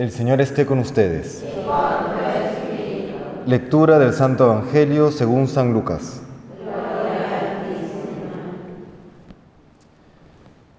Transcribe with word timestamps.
El 0.00 0.10
Señor 0.10 0.40
esté 0.40 0.64
con 0.64 0.78
ustedes. 0.78 1.44
Lectura 3.44 3.98
del 3.98 4.14
Santo 4.14 4.46
Evangelio 4.46 5.10
según 5.10 5.46
San 5.46 5.74
Lucas. 5.74 6.22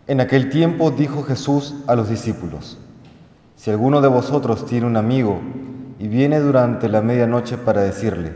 En 0.07 0.21
aquel 0.21 0.49
tiempo 0.49 0.89
dijo 0.89 1.21
Jesús 1.21 1.75
a 1.85 1.93
los 1.93 2.09
discípulos, 2.09 2.79
si 3.57 3.69
alguno 3.69 4.01
de 4.01 4.07
vosotros 4.07 4.65
tiene 4.65 4.87
un 4.87 4.97
amigo 4.97 5.39
y 5.99 6.07
viene 6.07 6.39
durante 6.39 6.89
la 6.89 7.03
medianoche 7.03 7.59
para 7.59 7.81
decirle, 7.83 8.33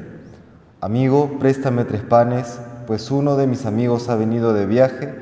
amigo, 0.81 1.39
préstame 1.39 1.85
tres 1.85 2.03
panes, 2.03 2.59
pues 2.85 3.09
uno 3.09 3.37
de 3.37 3.47
mis 3.47 3.65
amigos 3.65 4.07
ha 4.09 4.15
venido 4.17 4.53
de 4.53 4.67
viaje 4.67 5.15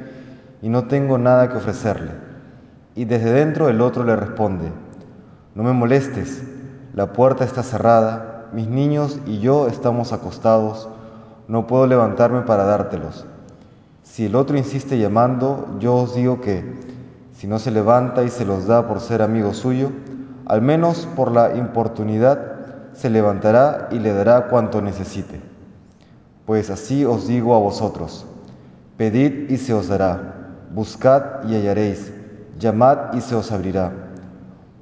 y 0.62 0.68
no 0.68 0.90
tengo 0.90 1.18
nada 1.18 1.48
que 1.48 1.56
ofrecerle. 1.56 2.12
Y 2.96 3.06
desde 3.06 3.32
dentro 3.32 3.70
el 3.70 3.80
otro 3.80 4.04
le 4.04 4.18
responde, 4.18 4.83
no 5.56 5.64
me 5.64 5.74
molestes, 5.74 6.44
la 6.94 7.14
puerta 7.14 7.44
está 7.44 7.64
cerrada, 7.64 8.50
mis 8.54 8.68
niños 8.68 9.20
y 9.26 9.40
yo 9.40 9.68
estamos 9.68 10.14
acostados, 10.14 10.90
no 11.48 11.68
puedo 11.68 11.88
levantarme 11.88 12.42
para 12.42 12.64
dártelos. 12.64 13.26
Si 14.04 14.26
el 14.26 14.36
otro 14.36 14.58
insiste 14.58 14.98
llamando, 14.98 15.78
yo 15.80 15.96
os 15.96 16.16
digo 16.16 16.42
que, 16.42 16.64
si 17.36 17.48
no 17.48 17.60
se 17.60 17.72
levanta 17.72 18.24
y 18.24 18.30
se 18.30 18.46
los 18.46 18.68
da 18.68 18.88
por 18.88 19.00
ser 19.00 19.22
amigo 19.22 19.54
suyo, 19.54 19.92
al 20.46 20.62
menos 20.62 21.08
por 21.16 21.32
la 21.32 21.56
importunidad, 21.56 22.54
se 22.94 23.10
levantará 23.10 23.90
y 23.92 24.00
le 24.00 24.14
dará 24.14 24.48
cuanto 24.48 24.82
necesite. 24.82 25.42
Pues 26.46 26.70
así 26.70 27.06
os 27.06 27.28
digo 27.28 27.56
a 27.56 27.60
vosotros, 27.60 28.26
pedid 28.98 29.50
y 29.50 29.58
se 29.58 29.74
os 29.74 29.88
dará, 29.88 30.56
buscad 30.74 31.48
y 31.48 31.56
hallaréis, 31.56 32.12
llamad 32.60 33.14
y 33.14 33.22
se 33.22 33.36
os 33.36 33.52
abrirá. 33.52 33.92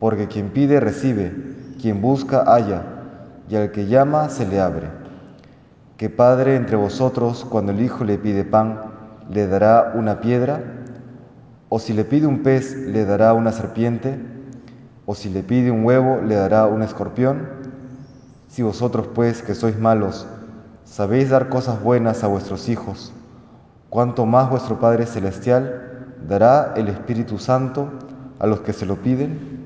Porque 0.01 0.27
quien 0.27 0.49
pide 0.49 0.79
recibe, 0.79 1.31
quien 1.79 2.01
busca 2.01 2.43
halla, 2.43 2.81
y 3.47 3.55
al 3.55 3.69
que 3.69 3.85
llama 3.85 4.29
se 4.29 4.47
le 4.47 4.59
abre. 4.59 4.87
¿Qué 5.95 6.09
padre 6.09 6.55
entre 6.55 6.75
vosotros, 6.75 7.45
cuando 7.47 7.71
el 7.71 7.81
hijo 7.81 8.03
le 8.03 8.17
pide 8.17 8.43
pan, 8.43 8.81
le 9.29 9.45
dará 9.45 9.91
una 9.93 10.19
piedra? 10.19 10.59
¿O 11.69 11.77
si 11.77 11.93
le 11.93 12.03
pide 12.03 12.25
un 12.25 12.41
pez, 12.41 12.75
le 12.75 13.05
dará 13.05 13.35
una 13.35 13.51
serpiente? 13.51 14.17
¿O 15.05 15.13
si 15.13 15.29
le 15.29 15.43
pide 15.43 15.69
un 15.69 15.85
huevo, 15.85 16.19
le 16.25 16.33
dará 16.33 16.65
un 16.65 16.81
escorpión? 16.81 17.47
Si 18.47 18.63
vosotros 18.63 19.07
pues, 19.13 19.43
que 19.43 19.53
sois 19.53 19.77
malos, 19.77 20.25
sabéis 20.83 21.29
dar 21.29 21.47
cosas 21.49 21.79
buenas 21.79 22.23
a 22.23 22.27
vuestros 22.27 22.69
hijos, 22.69 23.13
cuánto 23.91 24.25
más 24.25 24.49
vuestro 24.49 24.79
Padre 24.79 25.05
Celestial 25.05 26.07
dará 26.27 26.73
el 26.75 26.87
Espíritu 26.87 27.37
Santo 27.37 27.87
a 28.39 28.47
los 28.47 28.61
que 28.61 28.73
se 28.73 28.87
lo 28.87 28.95
piden. 28.95 29.60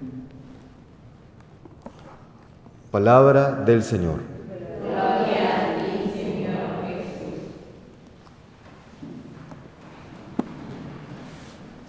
Palabra 2.96 3.52
del 3.52 3.84
Señor. 3.84 4.22
Gloria 4.82 4.94
a 4.94 5.78
ti, 5.84 6.12
Señor 6.14 6.56
Jesús. 6.88 7.42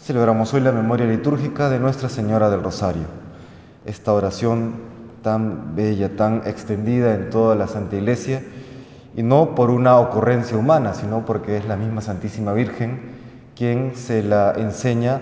Celebramos 0.00 0.52
hoy 0.52 0.62
la 0.62 0.72
memoria 0.72 1.06
litúrgica 1.06 1.70
de 1.70 1.78
Nuestra 1.78 2.08
Señora 2.08 2.50
del 2.50 2.64
Rosario. 2.64 3.04
Esta 3.84 4.12
oración 4.14 4.74
tan 5.22 5.76
bella, 5.76 6.16
tan 6.16 6.42
extendida 6.44 7.14
en 7.14 7.30
toda 7.30 7.54
la 7.54 7.68
Santa 7.68 7.94
Iglesia, 7.94 8.42
y 9.14 9.22
no 9.22 9.54
por 9.54 9.70
una 9.70 10.00
ocurrencia 10.00 10.56
humana, 10.56 10.92
sino 10.94 11.24
porque 11.24 11.56
es 11.56 11.66
la 11.66 11.76
misma 11.76 12.00
Santísima 12.00 12.52
Virgen 12.52 13.12
quien 13.54 13.94
se 13.94 14.24
la 14.24 14.54
enseña 14.56 15.20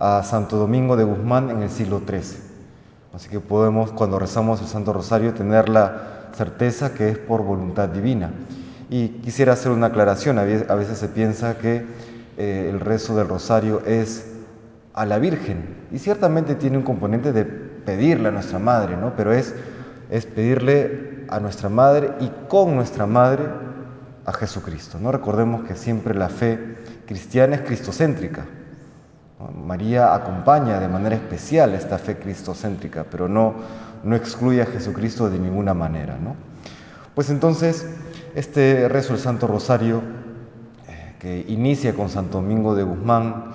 a 0.00 0.22
Santo 0.22 0.56
Domingo 0.56 0.96
de 0.96 1.04
Guzmán 1.04 1.50
en 1.50 1.60
el 1.60 1.68
siglo 1.68 2.00
XIII. 2.08 2.45
Así 3.16 3.30
que 3.30 3.40
podemos, 3.40 3.92
cuando 3.92 4.18
rezamos 4.18 4.60
el 4.60 4.66
Santo 4.66 4.92
Rosario, 4.92 5.32
tener 5.32 5.70
la 5.70 6.28
certeza 6.36 6.92
que 6.92 7.08
es 7.08 7.16
por 7.16 7.42
voluntad 7.42 7.88
divina. 7.88 8.30
Y 8.90 9.08
quisiera 9.08 9.54
hacer 9.54 9.72
una 9.72 9.86
aclaración, 9.86 10.38
a 10.38 10.44
veces 10.44 10.98
se 10.98 11.08
piensa 11.08 11.56
que 11.56 11.86
eh, 12.36 12.68
el 12.70 12.78
rezo 12.78 13.16
del 13.16 13.26
Rosario 13.26 13.80
es 13.86 14.26
a 14.92 15.06
la 15.06 15.18
Virgen, 15.18 15.64
y 15.90 15.98
ciertamente 15.98 16.56
tiene 16.56 16.76
un 16.76 16.82
componente 16.82 17.32
de 17.32 17.46
pedirle 17.46 18.28
a 18.28 18.32
nuestra 18.32 18.58
Madre, 18.58 18.98
¿no? 18.98 19.14
pero 19.16 19.32
es, 19.32 19.54
es 20.10 20.26
pedirle 20.26 21.24
a 21.30 21.40
nuestra 21.40 21.70
Madre 21.70 22.12
y 22.20 22.30
con 22.48 22.76
nuestra 22.76 23.06
Madre 23.06 23.44
a 24.26 24.32
Jesucristo. 24.34 24.98
¿no? 25.00 25.10
Recordemos 25.10 25.64
que 25.64 25.74
siempre 25.74 26.12
la 26.12 26.28
fe 26.28 26.76
cristiana 27.06 27.56
es 27.56 27.62
cristocéntrica. 27.62 28.44
María 29.38 30.14
acompaña 30.14 30.80
de 30.80 30.88
manera 30.88 31.14
especial 31.14 31.74
esta 31.74 31.98
fe 31.98 32.16
cristocéntrica, 32.16 33.04
pero 33.10 33.28
no, 33.28 33.54
no 34.02 34.16
excluye 34.16 34.62
a 34.62 34.66
Jesucristo 34.66 35.28
de 35.28 35.38
ninguna 35.38 35.74
manera. 35.74 36.16
¿no? 36.18 36.36
Pues 37.14 37.28
entonces, 37.28 37.86
este 38.34 38.88
rezo 38.88 39.12
del 39.12 39.22
Santo 39.22 39.46
Rosario, 39.46 40.02
eh, 40.88 41.16
que 41.18 41.44
inicia 41.48 41.94
con 41.94 42.08
Santo 42.08 42.38
Domingo 42.38 42.74
de 42.74 42.82
Guzmán, 42.84 43.52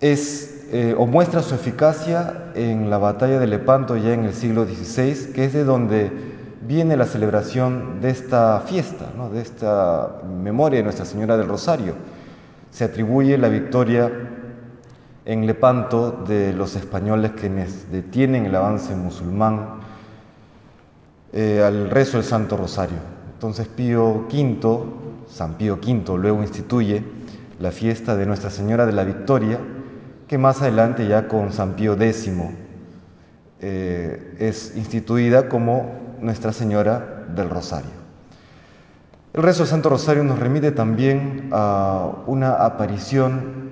es 0.00 0.66
eh, 0.72 0.94
o 0.98 1.06
muestra 1.06 1.42
su 1.42 1.54
eficacia 1.54 2.50
en 2.54 2.90
la 2.90 2.98
batalla 2.98 3.38
de 3.38 3.46
Lepanto 3.46 3.96
ya 3.96 4.12
en 4.12 4.24
el 4.24 4.34
siglo 4.34 4.66
XVI, 4.66 5.32
que 5.32 5.44
es 5.44 5.52
de 5.52 5.64
donde 5.64 6.10
viene 6.62 6.96
la 6.96 7.06
celebración 7.06 8.00
de 8.00 8.10
esta 8.10 8.60
fiesta, 8.66 9.06
¿no? 9.16 9.30
de 9.30 9.40
esta 9.40 10.22
memoria 10.42 10.78
de 10.78 10.82
Nuestra 10.82 11.04
Señora 11.04 11.36
del 11.36 11.48
Rosario. 11.48 11.94
Se 12.70 12.84
atribuye 12.84 13.38
la 13.38 13.48
victoria 13.48 14.10
en 15.24 15.46
Lepanto 15.46 16.12
de 16.26 16.52
los 16.52 16.76
españoles 16.76 17.32
quienes 17.32 17.90
detienen 17.90 18.46
el 18.46 18.54
avance 18.54 18.94
musulmán 18.94 19.80
eh, 21.32 21.62
al 21.62 21.90
rezo 21.90 22.18
del 22.18 22.24
Santo 22.24 22.56
Rosario. 22.56 22.98
Entonces 23.34 23.66
Pío 23.66 24.26
V, 24.30 24.84
San 25.28 25.54
Pío 25.54 25.74
V, 25.74 26.16
luego 26.16 26.42
instituye 26.42 27.04
la 27.58 27.72
fiesta 27.72 28.16
de 28.16 28.24
Nuestra 28.24 28.50
Señora 28.50 28.86
de 28.86 28.92
la 28.92 29.04
Victoria, 29.04 29.58
que 30.28 30.38
más 30.38 30.62
adelante 30.62 31.08
ya 31.08 31.26
con 31.28 31.52
San 31.52 31.74
Pío 31.74 31.94
X 31.94 32.30
eh, 33.60 34.36
es 34.38 34.76
instituida 34.76 35.48
como 35.48 36.16
Nuestra 36.20 36.52
Señora 36.52 37.24
del 37.34 37.50
Rosario. 37.50 38.05
El 39.36 39.42
rezo 39.42 39.64
del 39.64 39.68
Santo 39.68 39.90
Rosario 39.90 40.24
nos 40.24 40.38
remite 40.38 40.72
también 40.72 41.50
a 41.52 42.10
una 42.26 42.54
aparición 42.54 43.68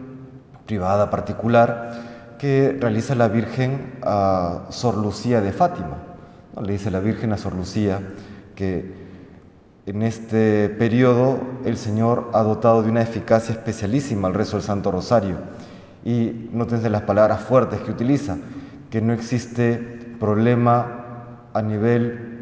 privada 0.67 1.09
particular 1.09 2.37
que 2.39 2.77
realiza 2.79 3.15
la 3.15 3.29
Virgen 3.29 3.95
a 4.03 4.67
Sor 4.69 4.99
Lucía 4.99 5.41
de 5.41 5.53
Fátima. 5.53 5.97
Le 6.63 6.73
dice 6.73 6.91
la 6.91 7.01
Virgen 7.01 7.33
a 7.33 7.39
Sor 7.39 7.55
Lucía 7.55 8.03
que 8.55 8.93
en 9.87 10.03
este 10.03 10.69
periodo 10.69 11.39
el 11.65 11.79
Señor 11.79 12.29
ha 12.35 12.43
dotado 12.43 12.83
de 12.83 12.91
una 12.91 13.01
eficacia 13.01 13.55
especialísima 13.55 14.29
al 14.29 14.35
rezo 14.35 14.59
del 14.59 14.67
Santo 14.67 14.91
Rosario 14.91 15.39
y 16.05 16.51
nótense 16.53 16.91
las 16.91 17.03
palabras 17.03 17.41
fuertes 17.41 17.81
que 17.81 17.91
utiliza, 17.91 18.37
que 18.91 19.01
no 19.01 19.15
existe 19.15 19.79
problema 20.21 21.47
a 21.55 21.63
nivel 21.63 22.34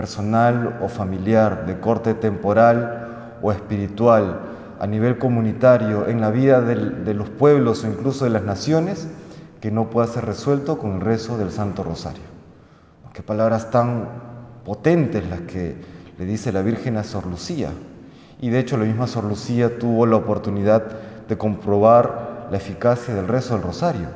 personal 0.00 0.78
o 0.82 0.88
familiar, 0.88 1.66
de 1.66 1.78
corte 1.78 2.14
temporal 2.14 3.36
o 3.42 3.52
espiritual, 3.52 4.40
a 4.80 4.86
nivel 4.86 5.18
comunitario, 5.18 6.08
en 6.08 6.22
la 6.22 6.30
vida 6.30 6.62
de 6.62 7.12
los 7.12 7.28
pueblos 7.28 7.84
o 7.84 7.86
incluso 7.86 8.24
de 8.24 8.30
las 8.30 8.42
naciones, 8.42 9.08
que 9.60 9.70
no 9.70 9.90
pueda 9.90 10.06
ser 10.06 10.24
resuelto 10.24 10.78
con 10.78 10.92
el 10.94 11.00
rezo 11.02 11.36
del 11.36 11.50
Santo 11.50 11.82
Rosario. 11.82 12.22
Qué 13.12 13.22
palabras 13.22 13.70
tan 13.70 14.08
potentes 14.64 15.28
las 15.28 15.40
que 15.40 15.76
le 16.16 16.24
dice 16.24 16.50
la 16.50 16.62
Virgen 16.62 16.96
a 16.96 17.04
Sor 17.04 17.26
Lucía. 17.26 17.68
Y 18.40 18.48
de 18.48 18.58
hecho 18.58 18.78
la 18.78 18.86
misma 18.86 19.06
Sor 19.06 19.24
Lucía 19.24 19.78
tuvo 19.78 20.06
la 20.06 20.16
oportunidad 20.16 20.82
de 21.28 21.36
comprobar 21.36 22.48
la 22.50 22.56
eficacia 22.56 23.14
del 23.14 23.28
rezo 23.28 23.52
del 23.52 23.64
rosario. 23.64 24.08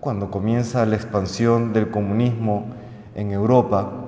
Cuando 0.00 0.30
comienza 0.30 0.86
la 0.86 0.96
expansión 0.96 1.74
del 1.74 1.90
comunismo 1.90 2.68
en 3.14 3.32
Europa 3.32 3.99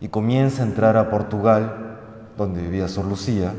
y 0.00 0.08
comienza 0.08 0.62
a 0.62 0.66
entrar 0.66 0.96
a 0.96 1.10
Portugal, 1.10 1.98
donde 2.36 2.62
vivía 2.62 2.88
Sor 2.88 3.06
Lucía, 3.06 3.52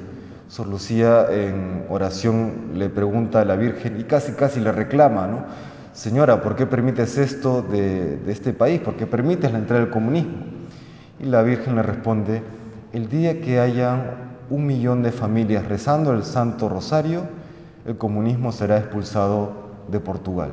Sor 0.49 0.67
Lucía 0.67 1.27
en 1.29 1.85
oración 1.89 2.71
le 2.73 2.89
pregunta 2.89 3.41
a 3.41 3.45
la 3.45 3.55
Virgen 3.55 3.99
y 3.99 4.03
casi 4.05 4.31
casi 4.31 4.59
le 4.59 4.71
reclama, 4.71 5.27
¿no? 5.27 5.45
Señora, 5.93 6.41
¿por 6.41 6.55
qué 6.55 6.65
permites 6.65 7.19
esto 7.19 7.61
de, 7.61 8.19
este 8.27 8.53
país? 8.53 8.81
¿Por 8.81 8.95
qué 8.95 9.05
permites 9.05 9.51
la 9.51 9.59
entrada 9.59 9.83
del 9.83 9.91
comunismo? 9.91 10.37
Y 11.19 11.25
la 11.25 11.43
Virgen 11.43 11.75
le 11.75 11.83
responde, 11.83 12.41
el 12.93 13.09
día 13.09 13.41
que 13.41 13.59
haya 13.59 14.15
un 14.49 14.65
millón 14.65 15.03
de 15.03 15.11
familias 15.11 15.67
rezando 15.67 16.13
el 16.13 16.23
Santo 16.23 16.67
Rosario, 16.67 17.23
el 17.85 17.97
comunismo 17.97 18.51
será 18.51 18.79
expulsado 18.79 19.51
de 19.91 19.99
Portugal. 19.99 20.49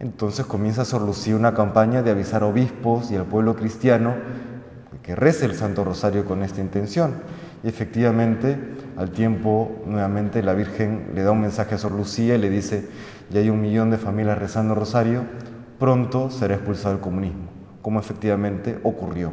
Entonces 0.00 0.44
comienza 0.44 0.84
Sor 0.84 1.00
Lucía 1.00 1.34
una 1.34 1.54
campaña 1.54 2.02
de 2.02 2.10
avisar 2.10 2.42
a 2.42 2.46
obispos 2.46 3.10
y 3.10 3.16
al 3.16 3.24
pueblo 3.24 3.56
cristiano 3.56 4.16
que 5.02 5.14
rece 5.16 5.46
el 5.46 5.54
Santo 5.54 5.84
Rosario 5.84 6.24
con 6.24 6.42
esta 6.42 6.60
intención. 6.60 7.14
Y 7.64 7.68
efectivamente, 7.68 8.58
al 8.96 9.10
tiempo, 9.10 9.82
nuevamente 9.86 10.42
la 10.42 10.54
Virgen 10.54 11.10
le 11.14 11.22
da 11.22 11.32
un 11.32 11.40
mensaje 11.40 11.74
a 11.74 11.78
Sor 11.78 11.92
Lucía 11.92 12.34
y 12.34 12.38
le 12.38 12.50
dice, 12.50 12.88
ya 13.30 13.40
hay 13.40 13.50
un 13.50 13.60
millón 13.60 13.90
de 13.90 13.98
familias 13.98 14.38
rezando 14.38 14.74
Rosario, 14.74 15.22
pronto 15.78 16.30
será 16.30 16.54
expulsado 16.54 16.94
el 16.94 17.00
comunismo, 17.00 17.48
como 17.82 18.00
efectivamente 18.00 18.78
ocurrió. 18.82 19.32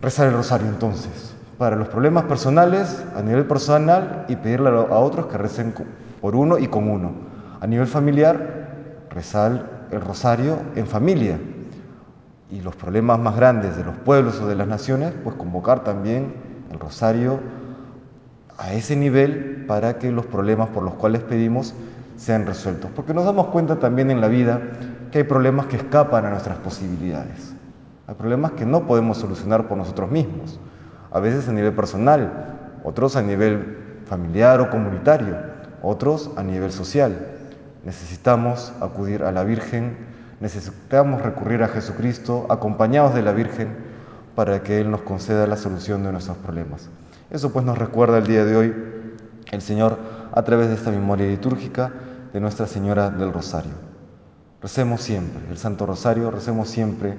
Rezar 0.00 0.28
el 0.28 0.34
rosario 0.34 0.68
entonces, 0.68 1.34
para 1.58 1.74
los 1.74 1.88
problemas 1.88 2.24
personales 2.24 3.02
a 3.16 3.22
nivel 3.22 3.46
personal 3.46 4.26
y 4.28 4.36
pedirle 4.36 4.68
a 4.68 4.98
otros 4.98 5.26
que 5.26 5.38
recen 5.38 5.72
por 6.20 6.36
uno 6.36 6.58
y 6.58 6.68
con 6.68 6.88
uno. 6.88 7.12
A 7.60 7.66
nivel 7.66 7.86
familiar, 7.86 9.06
rezar 9.10 9.88
el 9.90 10.00
rosario 10.00 10.58
en 10.74 10.86
familia. 10.86 11.38
Y 12.50 12.60
los 12.60 12.76
problemas 12.76 13.18
más 13.18 13.36
grandes 13.36 13.76
de 13.76 13.84
los 13.84 13.96
pueblos 13.96 14.40
o 14.40 14.46
de 14.46 14.54
las 14.54 14.68
naciones, 14.68 15.12
pues 15.24 15.36
convocar 15.36 15.82
también 15.82 16.34
el 16.70 16.78
rosario 16.78 17.40
a 18.58 18.72
ese 18.72 18.96
nivel 18.96 19.64
para 19.66 19.98
que 19.98 20.12
los 20.12 20.26
problemas 20.26 20.68
por 20.68 20.82
los 20.82 20.94
cuales 20.94 21.22
pedimos 21.22 21.74
sean 22.16 22.46
resueltos. 22.46 22.90
Porque 22.94 23.14
nos 23.14 23.24
damos 23.24 23.48
cuenta 23.48 23.76
también 23.76 24.10
en 24.10 24.20
la 24.20 24.28
vida 24.28 24.60
que 25.10 25.18
hay 25.18 25.24
problemas 25.24 25.66
que 25.66 25.76
escapan 25.76 26.24
a 26.24 26.30
nuestras 26.30 26.58
posibilidades. 26.58 27.54
Hay 28.06 28.14
problemas 28.14 28.52
que 28.52 28.64
no 28.64 28.86
podemos 28.86 29.18
solucionar 29.18 29.66
por 29.66 29.76
nosotros 29.76 30.10
mismos, 30.10 30.60
a 31.10 31.20
veces 31.20 31.48
a 31.48 31.52
nivel 31.52 31.72
personal, 31.72 32.32
otros 32.84 33.16
a 33.16 33.22
nivel 33.22 33.78
familiar 34.06 34.60
o 34.60 34.70
comunitario, 34.70 35.36
otros 35.82 36.30
a 36.36 36.42
nivel 36.42 36.70
social. 36.70 37.18
Necesitamos 37.84 38.72
acudir 38.80 39.24
a 39.24 39.32
la 39.32 39.42
Virgen, 39.44 39.96
necesitamos 40.40 41.22
recurrir 41.22 41.62
a 41.62 41.68
Jesucristo 41.68 42.46
acompañados 42.50 43.14
de 43.14 43.22
la 43.22 43.32
Virgen 43.32 43.68
para 44.34 44.62
que 44.62 44.80
Él 44.80 44.90
nos 44.90 45.02
conceda 45.02 45.46
la 45.46 45.56
solución 45.56 46.02
de 46.02 46.12
nuestros 46.12 46.36
problemas. 46.36 46.88
Eso 47.30 47.52
pues 47.52 47.64
nos 47.64 47.78
recuerda 47.78 48.18
el 48.18 48.26
día 48.26 48.44
de 48.44 48.56
hoy 48.56 48.74
el 49.50 49.62
Señor 49.62 49.98
a 50.32 50.42
través 50.42 50.68
de 50.68 50.74
esta 50.74 50.90
memoria 50.90 51.26
litúrgica 51.26 51.92
de 52.32 52.40
Nuestra 52.40 52.66
Señora 52.66 53.10
del 53.10 53.32
Rosario. 53.32 53.72
Recemos 54.60 55.00
siempre 55.00 55.42
el 55.50 55.58
Santo 55.58 55.86
Rosario, 55.86 56.30
recemos 56.30 56.68
siempre 56.68 57.14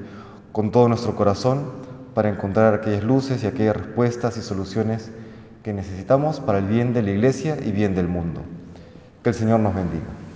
con 0.52 0.72
todo 0.72 0.88
nuestro 0.88 1.16
corazón 1.16 1.66
para 2.14 2.30
encontrar 2.30 2.74
aquellas 2.74 3.04
luces 3.04 3.44
y 3.44 3.48
aquellas 3.48 3.78
respuestas 3.78 4.38
y 4.38 4.42
soluciones 4.42 5.12
que 5.64 5.74
necesitamos 5.74 6.40
para 6.40 6.60
el 6.60 6.66
bien 6.66 6.94
de 6.94 7.04
la 7.04 7.12
Iglesia 7.12 7.58
y 7.64 7.72
bien 7.72 7.96
del 7.96 8.08
mundo. 8.08 8.42
Que 9.24 9.30
el 9.30 9.36
Señor 9.36 9.60
nos 9.60 9.76
bendiga. 9.76 10.27